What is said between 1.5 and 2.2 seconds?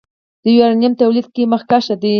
مخکښ دی.